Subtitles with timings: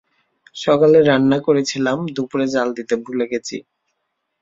[0.55, 3.57] সকালে রান্না করেছিলাম, দুপুরে জ্বাল দিতে ভুলে গেচি।